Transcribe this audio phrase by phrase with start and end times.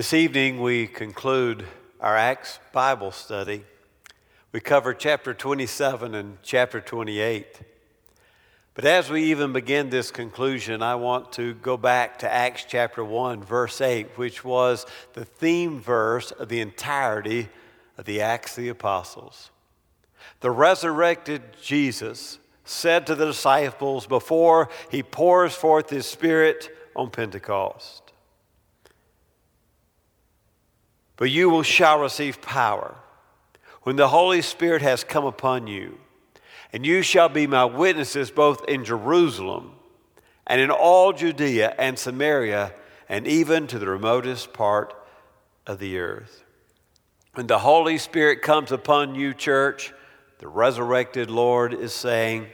[0.00, 1.66] This evening, we conclude
[2.00, 3.66] our Acts Bible study.
[4.50, 7.60] We cover chapter 27 and chapter 28.
[8.72, 13.04] But as we even begin this conclusion, I want to go back to Acts chapter
[13.04, 17.50] 1, verse 8, which was the theme verse of the entirety
[17.98, 19.50] of the Acts of the Apostles.
[20.40, 28.09] The resurrected Jesus said to the disciples before he pours forth his Spirit on Pentecost
[31.20, 32.94] But you will shall receive power
[33.82, 35.98] when the Holy Spirit has come upon you,
[36.72, 39.72] and you shall be my witnesses both in Jerusalem
[40.46, 42.72] and in all Judea and Samaria
[43.06, 44.94] and even to the remotest part
[45.66, 46.42] of the earth.
[47.34, 49.92] When the Holy Spirit comes upon you, church,
[50.38, 52.46] the resurrected Lord is saying,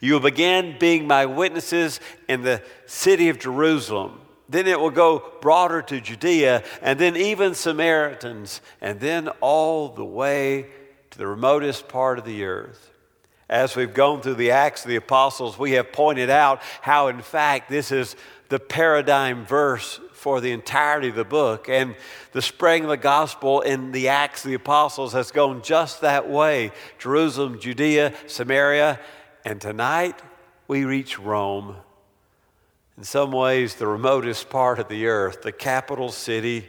[0.00, 5.32] You will begin being my witnesses in the city of Jerusalem then it will go
[5.40, 10.66] broader to Judea, and then even Samaritans, and then all the way
[11.10, 12.90] to the remotest part of the earth.
[13.48, 17.20] As we've gone through the Acts of the Apostles, we have pointed out how, in
[17.20, 18.14] fact, this is
[18.48, 21.68] the paradigm verse for the entirety of the book.
[21.68, 21.96] And
[22.32, 26.28] the spreading of the gospel in the Acts of the Apostles has gone just that
[26.28, 29.00] way Jerusalem, Judea, Samaria,
[29.44, 30.20] and tonight
[30.68, 31.76] we reach Rome
[33.00, 36.68] in some ways, the remotest part of the earth, the capital city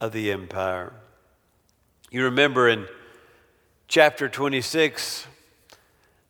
[0.00, 0.94] of the empire.
[2.10, 2.86] You remember in
[3.86, 5.26] chapter 26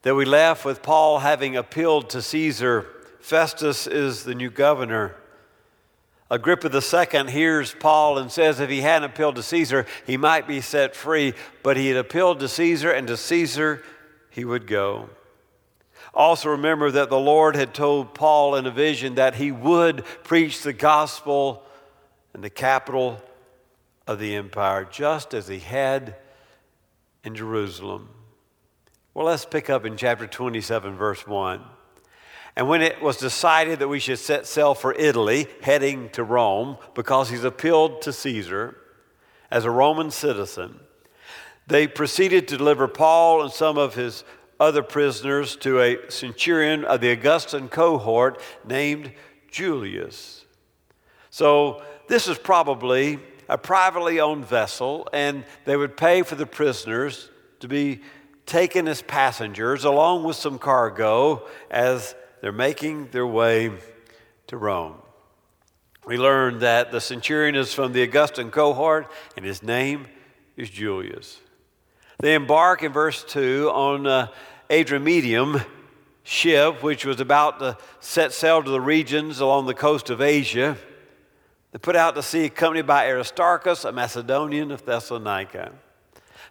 [0.02, 2.84] that we left with Paul having appealed to Caesar.
[3.20, 5.14] Festus is the new governor.
[6.28, 10.60] Agrippa II hears Paul and says if he hadn't appealed to Caesar, he might be
[10.60, 11.32] set free,
[11.62, 13.84] but he had appealed to Caesar, and to Caesar
[14.30, 15.10] he would go.
[16.16, 20.62] Also, remember that the Lord had told Paul in a vision that he would preach
[20.62, 21.62] the gospel
[22.34, 23.22] in the capital
[24.06, 26.16] of the empire, just as he had
[27.22, 28.08] in Jerusalem.
[29.12, 31.62] Well, let's pick up in chapter 27, verse 1.
[32.56, 36.78] And when it was decided that we should set sail for Italy, heading to Rome,
[36.94, 38.74] because he's appealed to Caesar
[39.50, 40.80] as a Roman citizen,
[41.66, 44.24] they proceeded to deliver Paul and some of his
[44.58, 49.12] other prisoners to a centurion of the Augustan cohort named
[49.50, 50.44] Julius.
[51.30, 53.18] So, this is probably
[53.48, 57.30] a privately owned vessel, and they would pay for the prisoners
[57.60, 58.00] to be
[58.46, 63.72] taken as passengers along with some cargo as they're making their way
[64.46, 64.96] to Rome.
[66.06, 70.06] We learn that the centurion is from the Augustan cohort, and his name
[70.56, 71.40] is Julius.
[72.18, 74.28] They embark in verse 2 on uh,
[74.70, 75.64] Adramyttium
[76.22, 80.78] ship, which was about to set sail to the regions along the coast of Asia.
[81.72, 85.72] They put out to sea accompanied by Aristarchus, a Macedonian of Thessalonica.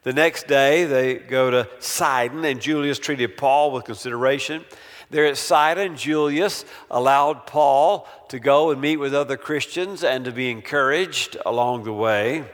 [0.04, 4.64] The next day, they go to Sidon, and Julius treated Paul with consideration.
[5.10, 10.32] There at Sidon, Julius allowed Paul to go and meet with other Christians and to
[10.32, 12.46] be encouraged along the way.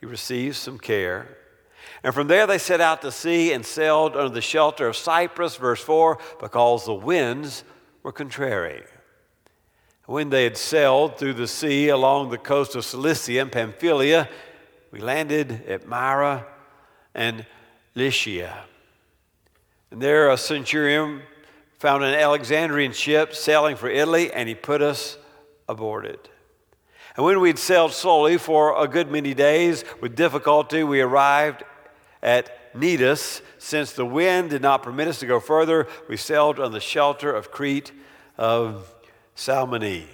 [0.00, 1.36] He received some care.
[2.04, 5.56] And from there they set out to sea and sailed under the shelter of Cyprus,
[5.56, 7.64] verse 4, because the winds
[8.02, 8.82] were contrary.
[10.04, 14.28] When they had sailed through the sea along the coast of Cilicia and Pamphylia,
[14.90, 16.46] we landed at Myra
[17.14, 17.46] and
[17.94, 18.64] Lycia.
[19.90, 21.22] And there a centurion
[21.78, 25.16] found an Alexandrian ship sailing for Italy, and he put us
[25.70, 26.28] aboard it.
[27.16, 31.62] And when we'd sailed slowly for a good many days, with difficulty, we arrived
[32.24, 33.42] at Cnidus.
[33.58, 37.32] Since the wind did not permit us to go further, we sailed on the shelter
[37.32, 37.92] of Crete
[38.36, 38.92] of
[39.36, 40.06] Salmone.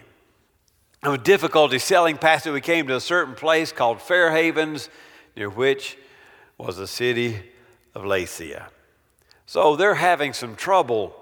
[1.03, 4.91] And with difficulty sailing past it, we came to a certain place called Fair Havens,
[5.35, 5.97] near which
[6.59, 7.41] was the city
[7.95, 8.67] of Lasea.
[9.47, 11.17] So they're having some trouble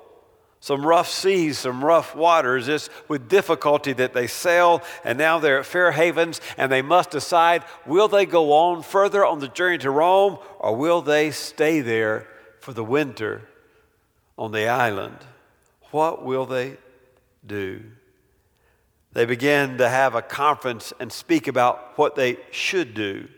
[0.61, 2.69] some rough seas, some rough waters.
[2.69, 7.11] It's with difficulty that they sail, and now they're at Fair Havens, and they must
[7.11, 11.81] decide will they go on further on the journey to Rome, or will they stay
[11.81, 12.27] there
[12.61, 13.49] for the winter
[14.37, 15.19] on the island?
[15.91, 16.77] What will they
[17.47, 17.83] do?
[19.13, 23.29] They begin to have a conference and speak about what they should do.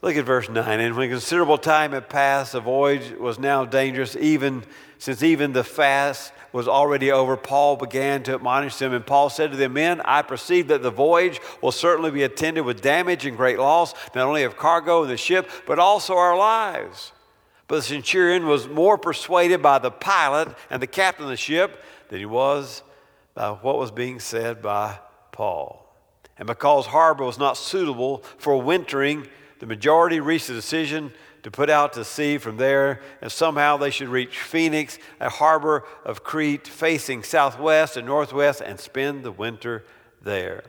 [0.00, 0.80] Look at verse 9.
[0.80, 4.64] And when considerable time had passed, the voyage was now dangerous, even
[5.02, 7.36] since even the fast was already over.
[7.36, 10.92] Paul began to admonish them, and Paul said to them, Men, I perceive that the
[10.92, 15.10] voyage will certainly be attended with damage and great loss, not only of cargo and
[15.10, 17.10] the ship, but also our lives.
[17.66, 21.82] But the centurion was more persuaded by the pilot and the captain of the ship
[22.08, 22.84] than he was
[23.34, 25.00] by what was being said by
[25.32, 25.84] Paul.
[26.38, 29.26] And because harbor was not suitable for wintering,
[29.58, 33.90] the majority reached the decision to put out to sea from there, and somehow they
[33.90, 39.84] should reach Phoenix, a harbor of Crete facing southwest and northwest, and spend the winter
[40.22, 40.62] there.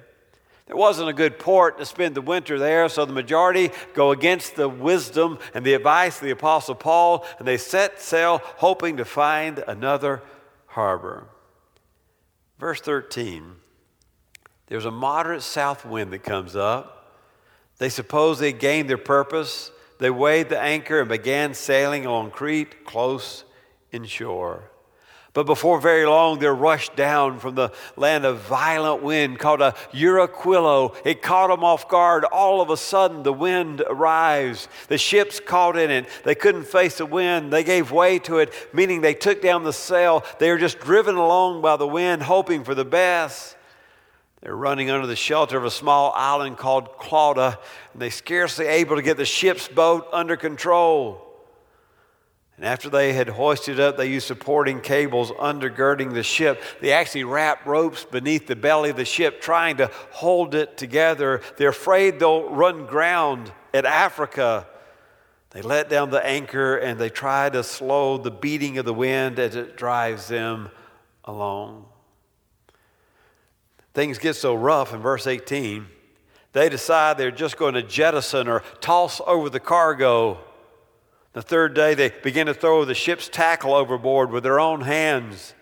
[0.65, 4.55] There wasn't a good port to spend the winter there, so the majority go against
[4.55, 9.05] the wisdom and the advice of the Apostle Paul, and they set sail hoping to
[9.05, 10.23] find another
[10.67, 11.27] harbor.
[12.57, 13.57] Verse 13
[14.67, 17.19] there's a moderate south wind that comes up.
[17.77, 19.71] They suppose they gained their purpose.
[20.03, 23.45] They weighed the anchor and began sailing along Crete close
[23.93, 24.69] inshore.
[25.31, 29.73] But before very long, they're rushed down from the land of violent wind called a
[29.93, 30.93] Euraquilo.
[31.05, 32.25] It caught them off guard.
[32.25, 34.67] All of a sudden, the wind arrives.
[34.89, 36.09] The ships caught in it.
[36.25, 37.53] They couldn't face the wind.
[37.53, 40.25] They gave way to it, meaning they took down the sail.
[40.37, 43.55] They were just driven along by the wind, hoping for the best.
[44.43, 47.57] They're running under the shelter of a small island called Clauda,
[47.93, 51.25] and they're scarcely able to get the ship's boat under control.
[52.57, 56.61] And after they had hoisted up, they used supporting cables undergirding the ship.
[56.81, 61.39] They actually wrapped ropes beneath the belly of the ship, trying to hold it together.
[61.55, 64.67] They're afraid they'll run ground at Africa.
[65.51, 69.39] They let down the anchor and they try to slow the beating of the wind
[69.39, 70.69] as it drives them
[71.23, 71.85] along.
[73.93, 75.85] Things get so rough in verse 18,
[76.53, 80.39] they decide they're just going to jettison or toss over the cargo.
[81.33, 85.53] The third day, they begin to throw the ship's tackle overboard with their own hands.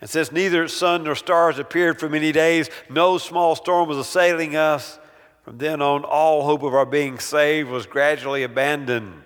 [0.00, 4.56] And since neither sun nor stars appeared for many days, no small storm was assailing
[4.56, 4.98] us.
[5.42, 9.22] From then on, all hope of our being saved was gradually abandoned.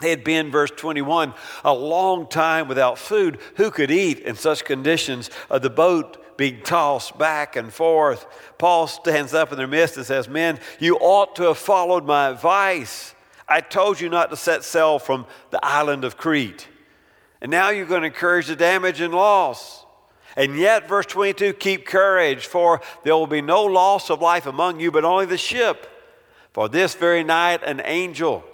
[0.00, 1.32] They had been, verse 21,
[1.64, 3.38] a long time without food.
[3.56, 5.30] Who could eat in such conditions?
[5.50, 8.26] Uh, the boat being tossed back and forth.
[8.58, 12.28] Paul stands up in their midst and says, Men, you ought to have followed my
[12.28, 13.14] advice.
[13.48, 16.66] I told you not to set sail from the island of Crete.
[17.40, 19.84] And now you're going to encourage the damage and loss.
[20.36, 24.80] And yet, verse 22 keep courage, for there will be no loss of life among
[24.80, 25.86] you, but only the ship.
[26.52, 28.44] For this very night, an angel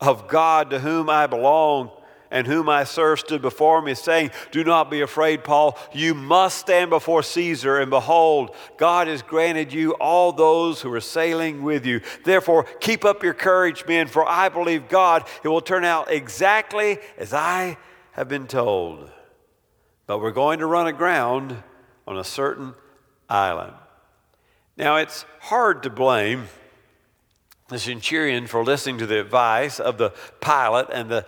[0.00, 1.90] of God to whom I belong
[2.34, 5.78] and whom I serve stood before me, saying, Do not be afraid, Paul.
[5.92, 11.00] You must stand before Caesar, and behold, God has granted you all those who are
[11.00, 12.00] sailing with you.
[12.24, 16.98] Therefore, keep up your courage, men, for I believe God, it will turn out exactly
[17.16, 17.78] as I
[18.12, 19.08] have been told.
[20.08, 21.62] But we're going to run aground
[22.04, 22.74] on a certain
[23.28, 23.74] island.
[24.76, 26.48] Now, it's hard to blame
[27.68, 30.10] the centurion for listening to the advice of the
[30.40, 31.24] pilot and the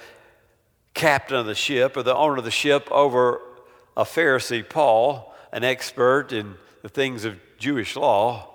[0.96, 3.40] captain of the ship or the owner of the ship over
[3.96, 8.52] a Pharisee, Paul, an expert in the things of Jewish law.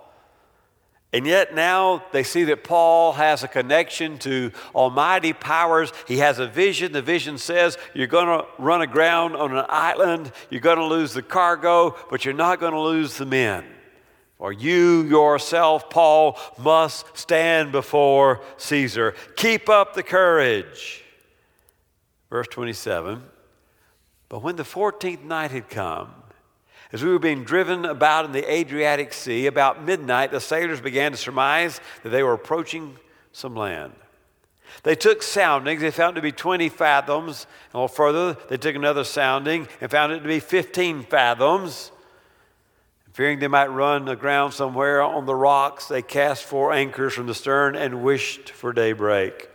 [1.14, 5.92] And yet now they see that Paul has a connection to almighty powers.
[6.08, 6.92] He has a vision.
[6.92, 11.12] The vision says you're going to run aground on an island, you're going to lose
[11.12, 13.64] the cargo, but you're not going to lose the men.
[14.38, 19.14] For you yourself, Paul, must stand before Caesar.
[19.36, 21.01] Keep up the courage.
[22.32, 23.22] Verse 27
[24.30, 26.14] But when the 14th night had come,
[26.90, 31.12] as we were being driven about in the Adriatic Sea, about midnight, the sailors began
[31.12, 32.96] to surmise that they were approaching
[33.32, 33.92] some land.
[34.82, 37.46] They took soundings, they found it to be 20 fathoms.
[37.74, 41.92] A little further, they took another sounding and found it to be 15 fathoms.
[43.12, 47.34] Fearing they might run aground somewhere on the rocks, they cast four anchors from the
[47.34, 49.50] stern and wished for daybreak.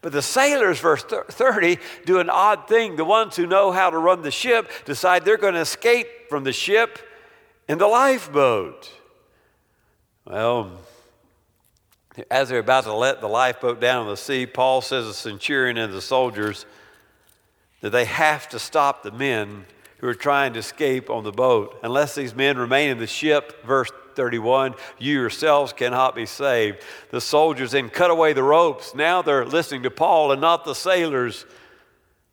[0.00, 2.96] But the sailors, verse 30, do an odd thing.
[2.96, 6.44] The ones who know how to run the ship decide they're going to escape from
[6.44, 6.98] the ship
[7.68, 8.90] in the lifeboat.
[10.24, 10.72] Well,
[12.30, 15.14] as they're about to let the lifeboat down in the sea, Paul says to the
[15.14, 16.66] centurion and the soldiers
[17.80, 19.66] that they have to stop the men
[19.98, 21.78] who are trying to escape on the boat.
[21.82, 26.78] Unless these men remain in the ship, verse 31, you yourselves cannot be saved.
[27.10, 28.94] The soldiers then cut away the ropes.
[28.94, 31.46] Now they're listening to Paul and not the sailors.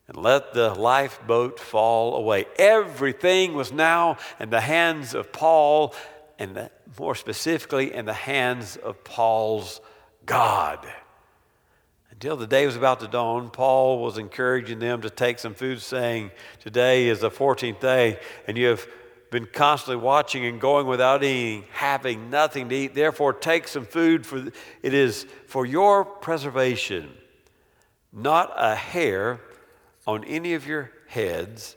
[0.07, 2.45] And let the lifeboat fall away.
[2.59, 5.95] Everything was now in the hands of Paul,
[6.37, 6.69] and
[6.99, 9.81] more specifically, in the hands of Paul's
[10.27, 10.85] God.
[12.15, 15.81] Until the day was about to dawn, Paul was encouraging them to take some food,
[15.81, 16.31] saying,
[16.61, 18.87] Today is the 14th day, and you have
[19.31, 22.95] been constantly watching and going without eating, having nothing to eat.
[22.95, 24.47] Therefore, take some food, for
[24.81, 27.11] it is for your preservation.
[28.13, 29.41] Not a hair
[30.07, 31.75] on any of your heads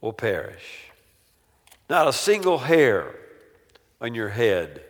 [0.00, 0.92] will perish.
[1.90, 3.16] Not a single hair
[4.00, 4.84] on your head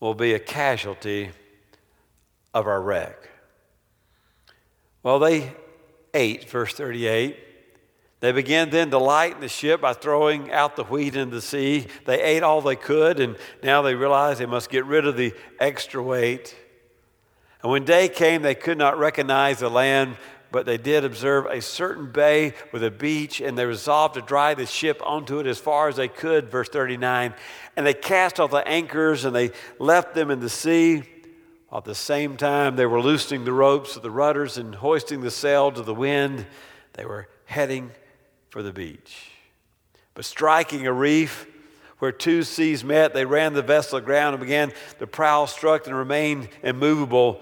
[0.00, 1.30] will be a casualty
[2.54, 3.28] of our wreck.
[5.02, 5.52] Well, they
[6.14, 7.36] ate, verse 38.
[8.20, 11.86] They began then to lighten the ship by throwing out the wheat in the sea.
[12.04, 15.32] They ate all they could, and now they realized they must get rid of the
[15.60, 16.56] extra weight.
[17.62, 20.16] And when day came, they could not recognize the land,
[20.50, 24.56] but they did observe a certain bay with a beach, and they resolved to drive
[24.56, 27.34] the ship onto it as far as they could, verse 39.
[27.76, 31.04] And they cast off the anchors and they left them in the sea.
[31.72, 35.30] At the same time, they were loosening the ropes of the rudders and hoisting the
[35.30, 36.46] sail to the wind.
[36.94, 37.90] They were heading
[38.48, 39.30] for the beach.
[40.14, 41.46] But striking a reef
[41.98, 45.94] where two seas met, they ran the vessel aground and began, the prow struck and
[45.94, 47.40] remained immovable.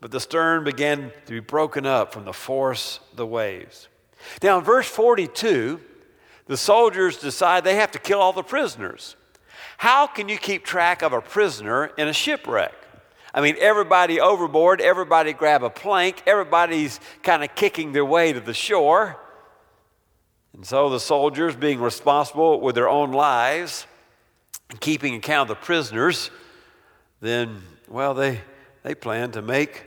[0.00, 3.88] But the stern began to be broken up from the force of the waves.
[4.42, 5.80] Now, in verse 42,
[6.46, 9.16] the soldiers decide they have to kill all the prisoners.
[9.76, 12.77] How can you keep track of a prisoner in a shipwreck?
[13.38, 18.40] I mean, everybody overboard, everybody grab a plank, everybody's kind of kicking their way to
[18.40, 19.16] the shore.
[20.54, 23.86] And so the soldiers, being responsible with their own lives
[24.80, 26.32] keeping account of the prisoners,
[27.20, 28.40] then, well, they,
[28.82, 29.86] they plan to make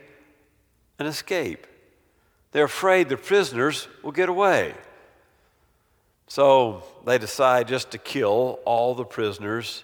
[0.98, 1.67] an escape.
[2.53, 4.75] They're afraid the prisoners will get away.
[6.27, 9.84] So they decide just to kill all the prisoners.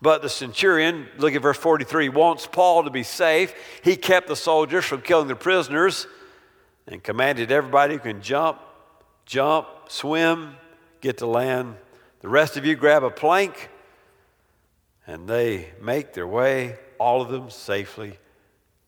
[0.00, 3.52] But the centurion, look at verse 43, wants Paul to be safe.
[3.82, 6.06] He kept the soldiers from killing the prisoners
[6.86, 8.58] and commanded everybody who can jump,
[9.26, 10.54] jump, swim,
[11.00, 11.76] get to land.
[12.20, 13.70] The rest of you grab a plank,
[15.06, 18.18] and they make their way, all of them, safely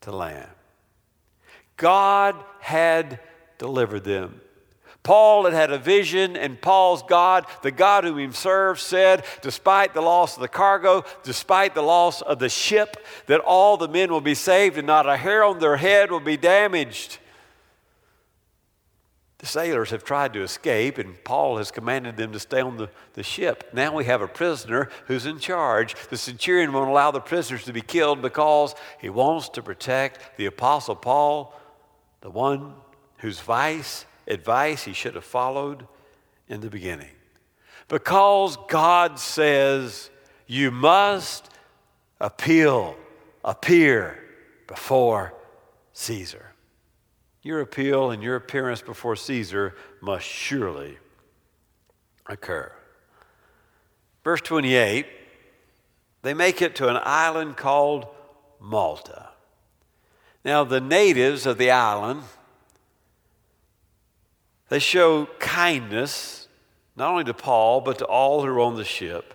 [0.02, 0.48] to land.
[1.76, 3.18] God had
[3.58, 4.40] delivered them.
[5.02, 9.94] Paul had had a vision, and Paul's God, the God whom he served, said, despite
[9.94, 14.10] the loss of the cargo, despite the loss of the ship, that all the men
[14.10, 17.18] will be saved and not a hair on their head will be damaged.
[19.38, 22.90] The sailors have tried to escape, and Paul has commanded them to stay on the,
[23.14, 23.70] the ship.
[23.72, 25.94] Now we have a prisoner who's in charge.
[26.10, 30.44] The centurion won't allow the prisoners to be killed because he wants to protect the
[30.44, 31.58] Apostle Paul,
[32.20, 32.74] the one
[33.16, 35.86] whose vice, advice he should have followed
[36.48, 37.10] in the beginning.
[37.88, 40.10] Because God says
[40.46, 41.50] you must
[42.20, 42.96] appeal,
[43.44, 44.18] appear
[44.66, 45.34] before
[45.92, 46.52] Caesar.
[47.42, 50.98] Your appeal and your appearance before Caesar must surely
[52.26, 52.72] occur.
[54.22, 55.06] Verse 28
[56.22, 58.06] they make it to an island called
[58.60, 59.30] Malta.
[60.44, 62.22] Now, the natives of the island,
[64.70, 66.48] they show kindness
[66.96, 69.34] not only to Paul, but to all who are on the ship.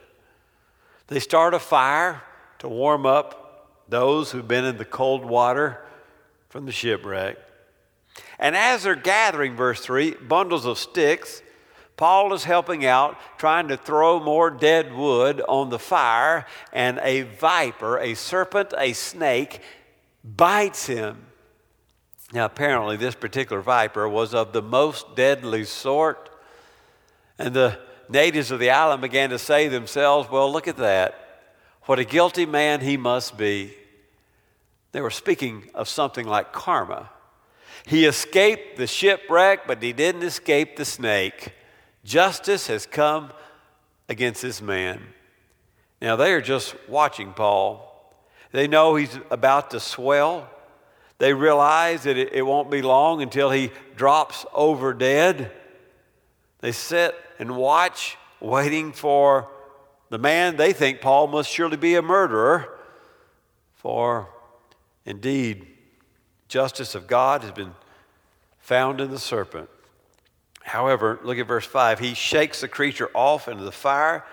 [1.07, 2.23] They start a fire
[2.59, 5.81] to warm up those who've been in the cold water
[6.49, 7.37] from the shipwreck.
[8.39, 11.41] And as they're gathering, verse 3, bundles of sticks,
[11.97, 17.21] Paul is helping out, trying to throw more dead wood on the fire, and a
[17.23, 19.61] viper, a serpent, a snake,
[20.23, 21.25] bites him.
[22.33, 26.29] Now, apparently, this particular viper was of the most deadly sort.
[27.37, 27.79] And the
[28.09, 31.21] natives of the island began to say to themselves, Well, look at that.
[31.83, 33.75] What a guilty man he must be.
[34.91, 37.09] They were speaking of something like karma.
[37.85, 41.53] He escaped the shipwreck, but he didn't escape the snake.
[42.03, 43.31] Justice has come
[44.09, 45.01] against this man.
[46.01, 47.91] Now, they are just watching Paul.
[48.51, 50.49] They know he's about to swell.
[51.17, 55.51] They realize that it, it won't be long until he drops over dead.
[56.59, 59.49] They sit and watch, waiting for
[60.09, 62.79] the man they think Paul must surely be a murderer.
[63.75, 64.29] For
[65.05, 65.67] indeed,
[66.47, 67.73] justice of God has been
[68.59, 69.69] found in the serpent.
[70.63, 71.99] However, look at verse 5.
[71.99, 74.25] He shakes the creature off into the fire,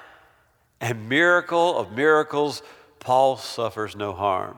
[0.80, 2.62] and miracle of miracles,
[2.98, 4.56] Paul suffers no harm.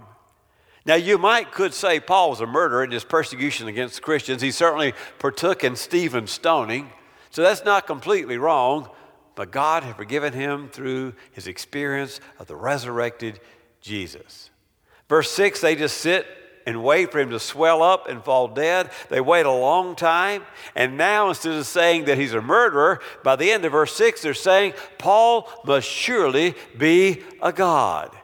[0.87, 4.43] Now, you might could say Paul was a murderer in his persecution against Christians.
[4.43, 6.91] He certainly partook in Stephen's stoning,
[7.31, 8.91] so that's not completely wrong,
[9.35, 13.41] but God had forgiven him through his experience of the resurrected
[13.81, 14.51] Jesus.
[15.09, 16.27] Verse 6, they just sit
[16.67, 18.91] and wait for him to swell up and fall dead.
[19.11, 20.45] They wait a long time.
[20.75, 24.23] And now, instead of saying that he's a murderer, by the end of verse 6,
[24.23, 28.17] they're saying, Paul must surely be a God.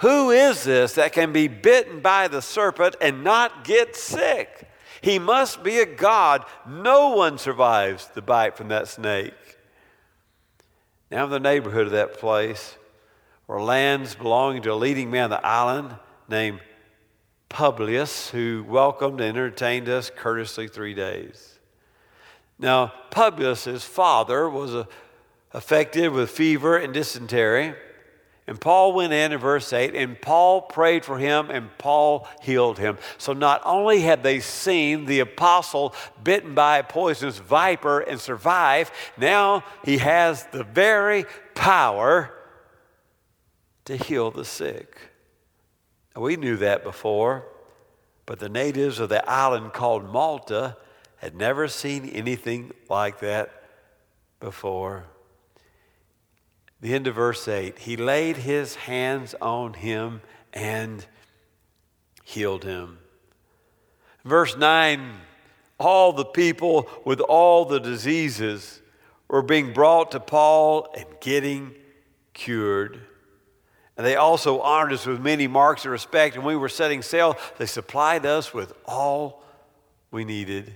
[0.00, 4.68] Who is this that can be bitten by the serpent and not get sick?
[5.00, 6.44] He must be a God.
[6.66, 9.34] No one survives the bite from that snake.
[11.10, 12.76] Now, in the neighborhood of that place,
[13.46, 15.94] were lands belonging to a leading man of the island
[16.28, 16.60] named
[17.48, 21.58] Publius, who welcomed and entertained us courteously three days.
[22.58, 24.86] Now, Publius's father was
[25.52, 27.74] affected with fever and dysentery.
[28.48, 32.78] And Paul went in in verse 8, and Paul prayed for him, and Paul healed
[32.78, 32.96] him.
[33.18, 38.92] So not only had they seen the apostle bitten by a poisonous viper and survive,
[39.18, 41.24] now he has the very
[41.56, 42.32] power
[43.86, 44.96] to heal the sick.
[46.14, 47.46] We knew that before,
[48.26, 50.76] but the natives of the island called Malta
[51.16, 53.64] had never seen anything like that
[54.38, 55.06] before.
[56.80, 60.20] The end of verse 8 He laid his hands on him
[60.52, 61.04] and
[62.24, 62.98] healed him.
[64.24, 65.12] Verse 9
[65.78, 68.82] All the people with all the diseases
[69.28, 71.74] were being brought to Paul and getting
[72.32, 73.00] cured.
[73.96, 76.36] And they also honored us with many marks of respect.
[76.36, 79.42] And we were setting sail, they supplied us with all
[80.10, 80.74] we needed.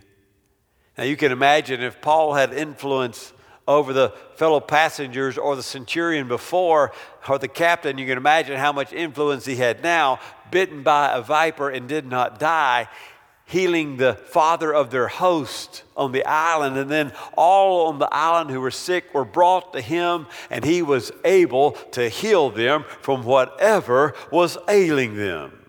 [0.96, 3.32] Now, you can imagine if Paul had influence
[3.68, 6.92] over the fellow passengers or the centurion before
[7.28, 10.18] or the captain, you can imagine how much influence he had now,
[10.50, 12.88] bitten by a viper and did not die
[13.50, 16.76] healing the father of their host on the island.
[16.78, 20.82] And then all on the island who were sick were brought to him, and he
[20.82, 25.66] was able to heal them from whatever was ailing them.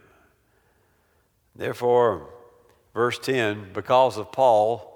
[1.55, 2.29] Therefore,
[2.93, 4.90] verse 10 because of Paul,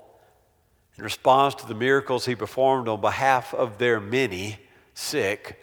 [0.98, 4.60] in response to the miracles he performed on behalf of their many
[4.94, 5.60] sick,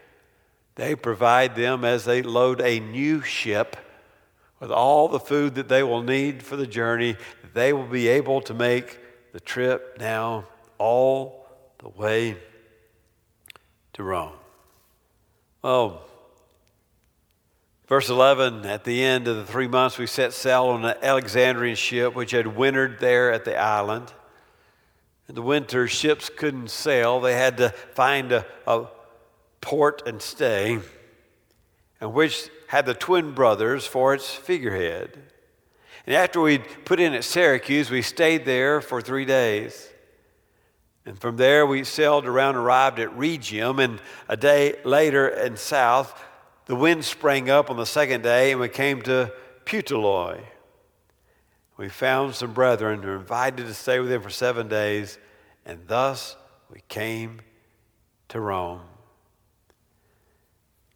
[0.74, 3.76] they provide them as they load a new ship
[4.62, 7.16] with all the food that they will need for the journey,
[7.52, 8.98] they will be able to make
[9.32, 10.46] the trip now
[10.78, 11.46] all
[11.78, 12.36] the way
[13.92, 14.34] to Rome.
[15.62, 16.02] Well,
[17.88, 21.76] verse 11 at the end of the three months, we set sail on an Alexandrian
[21.76, 24.12] ship which had wintered there at the island.
[25.32, 28.84] In the winter, ships couldn't sail, they had to find a, a
[29.62, 30.78] port and stay,
[32.02, 35.18] and which had the twin brothers for its figurehead.
[36.06, 39.88] And after we'd put in at Syracuse, we stayed there for three days.
[41.06, 46.22] And from there, we sailed around, arrived at Rhegium, and a day later in south,
[46.66, 49.32] the wind sprang up on the second day, and we came to
[49.64, 50.42] Puteoli.
[51.78, 55.18] We found some brethren who were invited to stay with them for seven days,
[55.64, 56.36] and thus
[56.70, 57.40] we came
[58.28, 58.80] to Rome.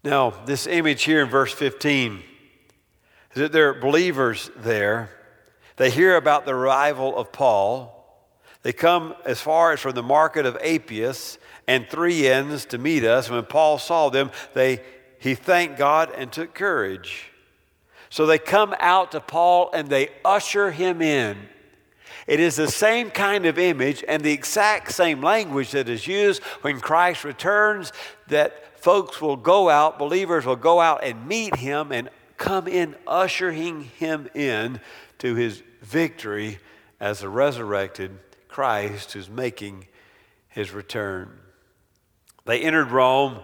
[0.02, 2.22] Now, this image here in verse 15
[3.32, 5.10] is that there are believers there.
[5.76, 7.92] They hear about the arrival of Paul.
[8.62, 13.04] They come as far as from the market of Appius and three inns to meet
[13.04, 13.28] us.
[13.28, 14.80] When Paul saw them, they,
[15.18, 17.30] he thanked God and took courage.
[18.08, 21.48] So they come out to Paul and they usher him in.
[22.26, 26.42] It is the same kind of image and the exact same language that is used
[26.62, 27.92] when Christ returns
[28.28, 32.94] that folks will go out, believers will go out and meet him and come in,
[33.06, 34.80] ushering him in
[35.18, 36.58] to his victory
[37.00, 39.86] as a resurrected Christ who's making
[40.48, 41.30] his return.
[42.44, 43.40] They entered Rome,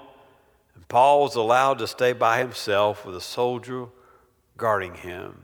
[0.74, 3.86] and Paul was allowed to stay by himself with a soldier
[4.56, 5.41] guarding him.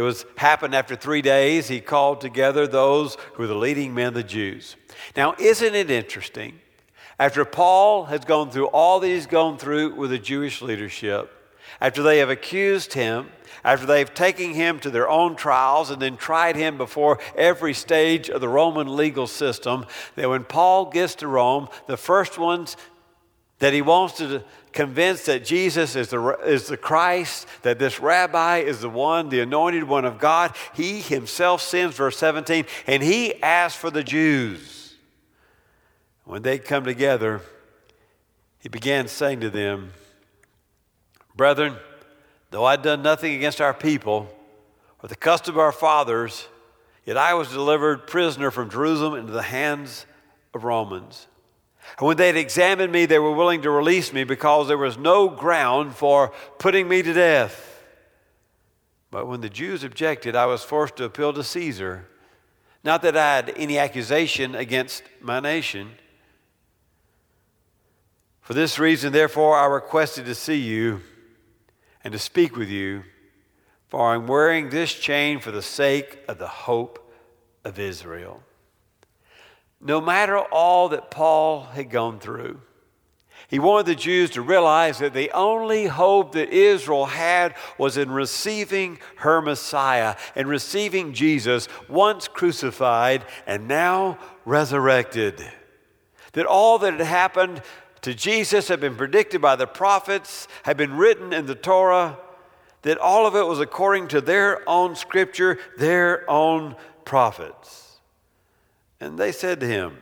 [0.00, 1.68] It was happened after three days.
[1.68, 4.76] He called together those who were the leading men the Jews.
[5.14, 6.58] Now, isn't it interesting
[7.18, 11.30] after Paul has gone through all that he's gone through with the Jewish leadership,
[11.82, 13.28] after they have accused him,
[13.62, 18.30] after they've taken him to their own trials and then tried him before every stage
[18.30, 19.84] of the Roman legal system,
[20.16, 22.74] that when Paul gets to Rome, the first ones
[23.60, 24.42] that he wants to
[24.72, 29.40] convince that Jesus is the, is the Christ, that this rabbi is the one, the
[29.40, 34.80] anointed one of God, he himself sins, verse 17, and he asks for the Jews
[36.24, 37.40] when they come together,
[38.60, 39.92] he began saying to them,
[41.34, 41.76] Brethren,
[42.50, 44.28] though I'd done nothing against our people
[45.02, 46.46] or the custom of our fathers,
[47.04, 50.06] yet I was delivered prisoner from Jerusalem into the hands
[50.54, 51.26] of Romans.
[51.98, 54.98] And when they had examined me, they were willing to release me because there was
[54.98, 57.82] no ground for putting me to death.
[59.10, 62.06] But when the Jews objected, I was forced to appeal to Caesar.
[62.84, 65.92] Not that I had any accusation against my nation
[68.50, 71.02] for this reason, therefore, I requested to see you
[72.02, 73.04] and to speak with you,
[73.86, 77.12] for I'm wearing this chain for the sake of the hope
[77.64, 78.42] of Israel.
[79.80, 82.60] No matter all that Paul had gone through,
[83.48, 88.10] He wanted the Jews to realize that the only hope that Israel had was in
[88.10, 95.42] receiving her Messiah and receiving Jesus, once crucified and now resurrected.
[96.32, 97.62] That all that had happened
[98.02, 102.18] to Jesus had been predicted by the prophets, had been written in the Torah,
[102.82, 107.89] that all of it was according to their own scripture, their own prophets.
[109.00, 109.96] And they said to him,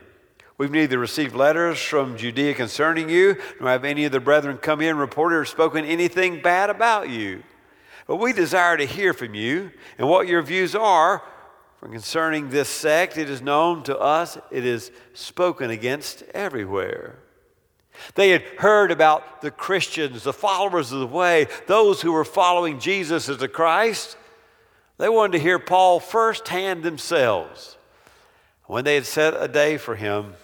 [0.57, 4.81] We've neither received letters from Judea concerning you, nor have any of the brethren come
[4.81, 7.43] in, reported, or spoken anything bad about you.
[8.07, 11.23] But we desire to hear from you and what your views are.
[11.77, 17.19] For concerning this sect, it is known to us, it is spoken against everywhere.
[18.15, 22.79] They had heard about the Christians, the followers of the way, those who were following
[22.79, 24.17] Jesus as the Christ.
[24.97, 27.77] They wanted to hear Paul firsthand themselves.
[28.69, 30.35] When they had set a day for him,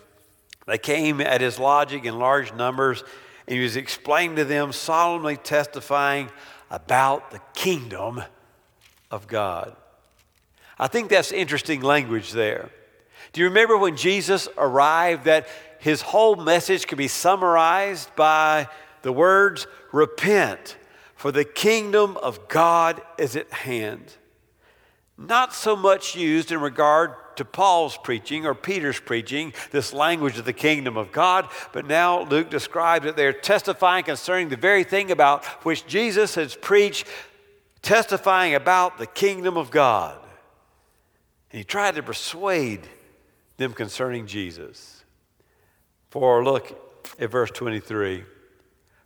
[0.66, 3.04] they came at his lodging in large numbers,
[3.48, 6.32] and he was explaining to them, solemnly testifying
[6.72, 8.24] about the kingdom
[9.12, 9.76] of God.
[10.80, 12.72] I think that's interesting language there.
[13.32, 18.68] Do you remember when Jesus arrived that his whole message could be summarized by
[19.04, 20.78] the words, Repent,
[21.14, 24.16] for the kingdom of God is at hand?
[25.16, 30.46] Not so much used in regard to Paul's preaching or Peter's preaching, this language of
[30.46, 35.12] the kingdom of God, but now Luke describes that they're testifying concerning the very thing
[35.12, 37.08] about which Jesus has preached,
[37.82, 40.18] testifying about the kingdom of God.
[41.52, 42.88] And he tried to persuade
[43.58, 45.04] them concerning Jesus.
[46.10, 46.78] For look
[47.20, 48.24] at verse 23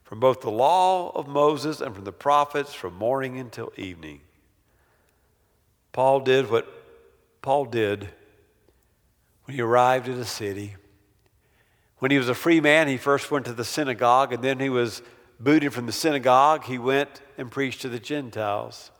[0.09, 4.21] from both the law of Moses and from the prophets, from morning until evening.
[5.91, 6.67] Paul did what
[7.43, 8.09] Paul did
[9.49, 10.75] when he arrived in a city.
[11.97, 14.69] When he was a free man, he first went to the synagogue, and then he
[14.69, 15.01] was
[15.39, 16.65] booted from the synagogue.
[16.65, 18.91] He went and preached to the Gentiles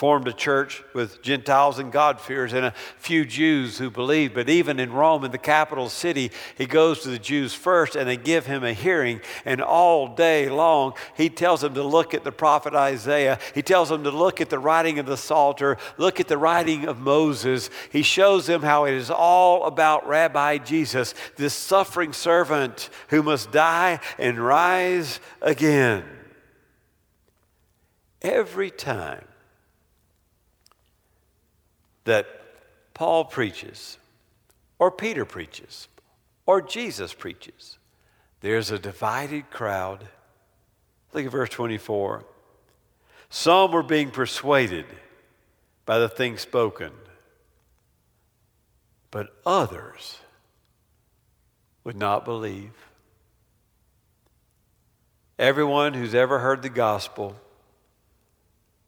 [0.00, 4.32] formed a church with Gentiles and God-fearers and a few Jews who believed.
[4.32, 8.08] But even in Rome, in the capital city, he goes to the Jews first and
[8.08, 9.20] they give him a hearing.
[9.44, 13.38] And all day long, he tells them to look at the prophet Isaiah.
[13.54, 16.86] He tells them to look at the writing of the Psalter, look at the writing
[16.86, 17.68] of Moses.
[17.92, 23.52] He shows them how it is all about Rabbi Jesus, this suffering servant who must
[23.52, 26.04] die and rise again.
[28.22, 29.26] Every time
[32.04, 32.26] that
[32.94, 33.98] Paul preaches,
[34.78, 35.88] or Peter preaches,
[36.46, 37.78] or Jesus preaches,
[38.40, 40.06] there's a divided crowd.
[41.12, 42.24] Look at verse 24.
[43.28, 44.86] Some were being persuaded
[45.86, 46.92] by the things spoken,
[49.10, 50.18] but others
[51.84, 52.72] would not believe.
[55.38, 57.36] Everyone who's ever heard the gospel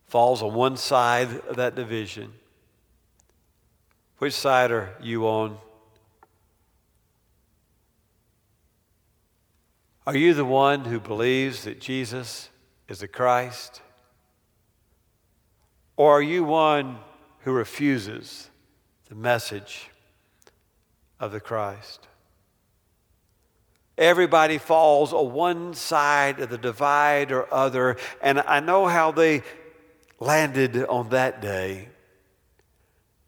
[0.06, 2.32] falls on one side of that division.
[4.22, 5.58] Which side are you on?
[10.06, 12.48] Are you the one who believes that Jesus
[12.86, 13.82] is the Christ?
[15.96, 16.98] Or are you one
[17.40, 18.48] who refuses
[19.08, 19.90] the message
[21.18, 22.06] of the Christ?
[23.98, 29.42] Everybody falls on one side of the divide or other, and I know how they
[30.20, 31.88] landed on that day.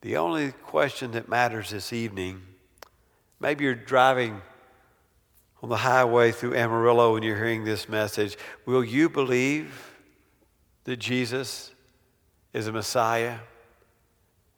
[0.05, 2.43] The only question that matters this evening
[3.41, 4.43] maybe you're driving
[5.63, 8.37] on the highway through Amarillo and you're hearing this message.
[8.67, 9.95] Will you believe
[10.85, 11.73] that Jesus
[12.53, 13.39] is a Messiah?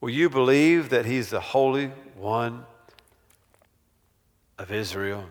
[0.01, 2.67] Will you believe that He's the Holy One
[4.59, 5.27] of Israel?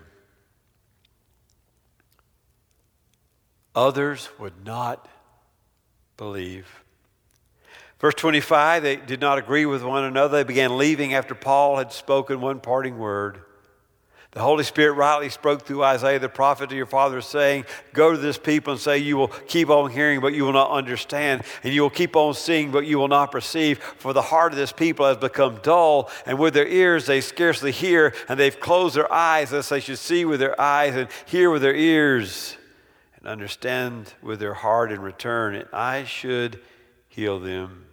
[3.74, 5.10] Others would not
[6.16, 6.85] believe.
[7.98, 10.38] Verse 25, they did not agree with one another.
[10.38, 13.40] They began leaving after Paul had spoken one parting word.
[14.32, 18.18] The Holy Spirit rightly spoke through Isaiah the prophet to your father, saying, Go to
[18.18, 21.72] this people and say, You will keep on hearing, but you will not understand, and
[21.72, 23.78] you will keep on seeing, but you will not perceive.
[23.78, 27.72] For the heart of this people has become dull, and with their ears they scarcely
[27.72, 31.48] hear, and they've closed their eyes, lest they should see with their eyes, and hear
[31.50, 32.58] with their ears,
[33.16, 36.60] and understand with their heart in return, and I should
[37.08, 37.85] heal them.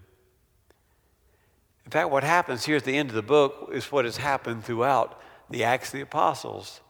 [1.85, 4.63] In fact, what happens here at the end of the book is what has happened
[4.63, 5.19] throughout
[5.49, 6.81] the Acts of the Apostles.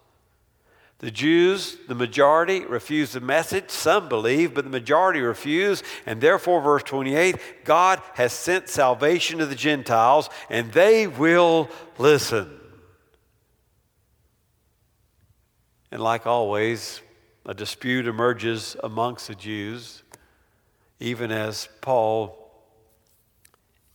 [0.99, 3.69] The Jews, the majority, refuse the message.
[3.69, 5.83] Some believe, but the majority refuse.
[6.05, 12.57] And therefore, verse 28 God has sent salvation to the Gentiles, and they will listen.
[15.91, 17.01] And like always,
[17.45, 20.03] a dispute emerges amongst the Jews,
[20.99, 22.37] even as Paul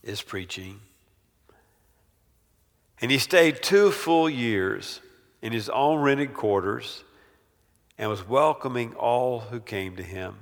[0.03, 0.79] is preaching.
[3.01, 5.01] And he stayed two full years
[5.41, 7.03] in his own rented quarters
[7.97, 10.35] and was welcoming all who came to him,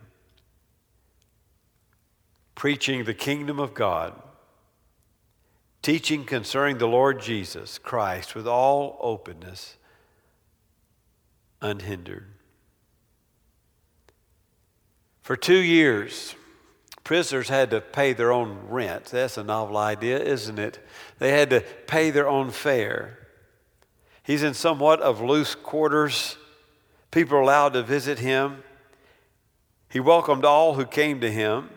[2.55, 4.13] preaching the kingdom of God,
[5.81, 9.77] teaching concerning the Lord Jesus Christ with all openness,
[11.61, 12.25] unhindered.
[15.21, 16.35] For two years,
[17.07, 19.05] prisoners had to pay their own rent.
[19.05, 20.85] That's a novel idea, isn't it?
[21.19, 23.17] They had to pay their own fare.
[24.23, 26.35] He's in somewhat of loose quarters.
[27.09, 28.61] People are allowed to visit him.
[29.89, 31.69] He welcomed all who came to him.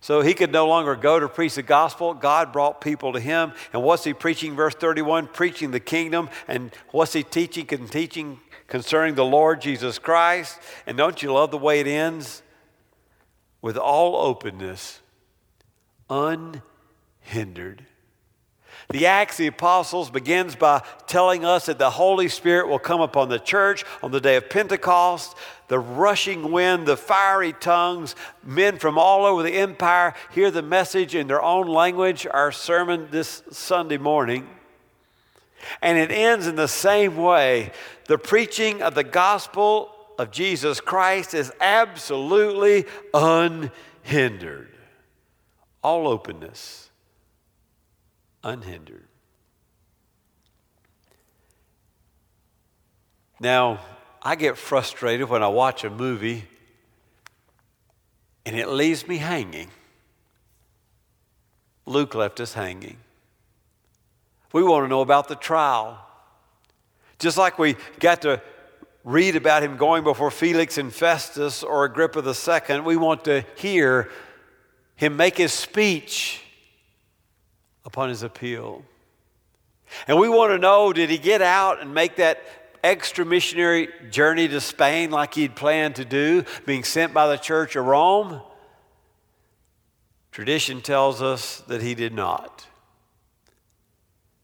[0.00, 2.12] So he could no longer go to preach the gospel.
[2.12, 3.52] God brought people to him.
[3.72, 4.56] And what's he preaching?
[4.56, 6.28] Verse 31 preaching the kingdom.
[6.48, 7.66] And what's he teaching?
[7.86, 10.58] Teaching concerning the Lord Jesus Christ.
[10.86, 12.42] And don't you love the way it ends?
[13.60, 15.00] With all openness,
[16.08, 17.84] unhindered.
[18.90, 23.02] The Acts of the Apostles begins by telling us that the Holy Spirit will come
[23.02, 25.36] upon the church on the day of Pentecost.
[25.66, 31.14] The rushing wind, the fiery tongues, men from all over the empire hear the message
[31.14, 32.26] in their own language.
[32.30, 34.48] Our sermon this Sunday morning.
[35.82, 37.72] And it ends in the same way.
[38.06, 44.68] The preaching of the gospel of Jesus Christ is absolutely unhindered.
[45.82, 46.90] All openness
[48.42, 49.04] unhindered.
[53.40, 53.80] Now,
[54.20, 56.44] I get frustrated when I watch a movie
[58.44, 59.68] and it leaves me hanging.
[61.86, 62.96] Luke left us hanging.
[64.52, 66.04] We want to know about the trial.
[67.18, 68.42] Just like we got to
[69.08, 74.10] read about him going before Felix and Festus or Agrippa II, we want to hear
[74.96, 76.42] him make his speech
[77.86, 78.84] upon his appeal.
[80.06, 82.42] And we want to know did he get out and make that
[82.84, 87.76] extra missionary journey to Spain like he'd planned to do, being sent by the church
[87.76, 88.42] of Rome?
[90.32, 92.66] Tradition tells us that he did not.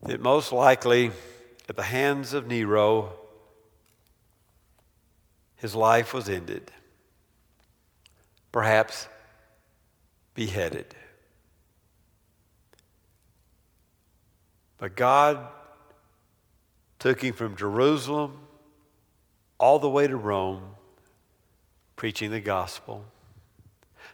[0.04, 1.10] That most likely,
[1.68, 3.12] at the hands of Nero,
[5.64, 6.70] his life was ended,
[8.52, 9.08] perhaps
[10.34, 10.84] beheaded.
[14.76, 15.38] But God
[16.98, 18.40] took him from Jerusalem
[19.56, 20.62] all the way to Rome,
[21.96, 23.06] preaching the gospel.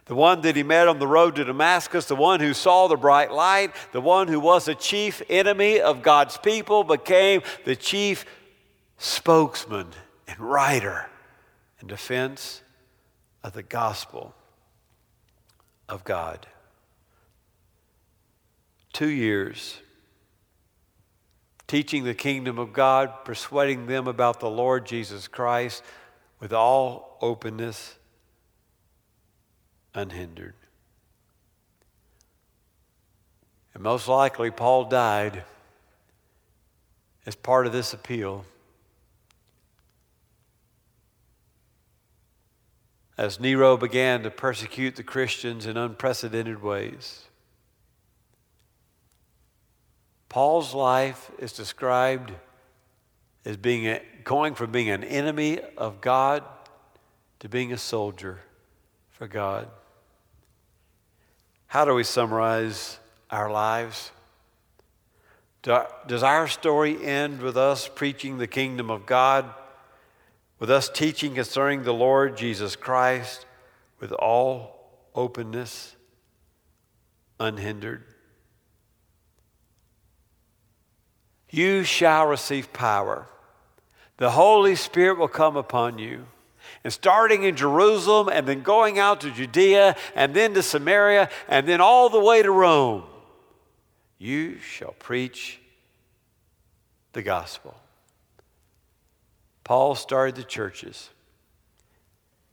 [0.05, 2.95] The one that he met on the road to Damascus, the one who saw the
[2.95, 8.25] bright light, the one who was a chief enemy of God's people, became the chief
[8.97, 9.87] spokesman
[10.29, 11.07] and writer
[11.81, 12.61] in defense
[13.43, 14.33] of the gospel
[15.89, 16.47] of God.
[18.93, 19.79] Two years
[21.71, 25.81] teaching the kingdom of God, persuading them about the Lord Jesus Christ
[26.41, 27.95] with all openness,
[29.95, 30.55] unhindered.
[33.73, 35.45] And most likely, Paul died
[37.25, 38.43] as part of this appeal.
[43.21, 47.27] As Nero began to persecute the Christians in unprecedented ways.
[50.27, 52.31] Paul's life is described
[53.45, 56.43] as being a, going from being an enemy of God
[57.41, 58.39] to being a soldier
[59.11, 59.67] for God.
[61.67, 62.97] How do we summarize
[63.29, 64.11] our lives?
[65.61, 69.53] Does our story end with us preaching the kingdom of God,
[70.61, 73.45] with us teaching concerning the Lord Jesus Christ
[73.99, 75.97] with all openness,
[77.37, 78.05] unhindered?
[81.51, 83.27] you shall receive power.
[84.17, 86.25] The Holy Spirit will come upon you.
[86.83, 91.67] And starting in Jerusalem and then going out to Judea and then to Samaria and
[91.67, 93.03] then all the way to Rome,
[94.17, 95.59] you shall preach
[97.13, 97.75] the gospel.
[99.63, 101.09] Paul started the churches.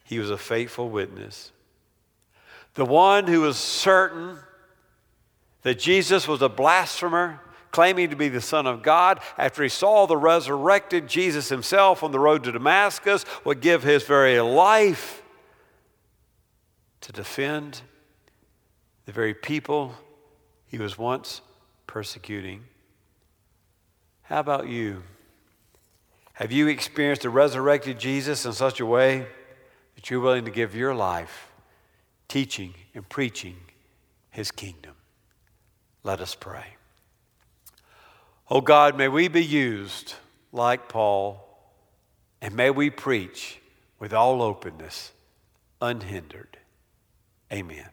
[0.05, 1.53] He was a faithful witness.
[2.75, 4.38] The one who was certain
[5.62, 7.40] that Jesus was a blasphemer
[7.71, 12.12] claiming to be the Son of God, after he saw the resurrected Jesus himself on
[12.12, 15.23] the road to Damascus, would give his very life
[17.03, 17.83] to defend
[19.05, 19.94] the very people
[20.66, 21.40] he was once
[21.87, 22.64] persecuting.
[24.23, 25.03] How about you?
[26.38, 29.27] Have you experienced the resurrected Jesus in such a way
[29.96, 31.51] that you're willing to give your life
[32.29, 33.57] teaching and preaching
[34.31, 34.92] his kingdom?
[36.05, 36.77] Let us pray.
[38.48, 40.14] Oh God, may we be used
[40.53, 41.44] like Paul,
[42.40, 43.59] and may we preach
[43.98, 45.11] with all openness,
[45.83, 46.57] unhindered.
[47.53, 47.88] Amen.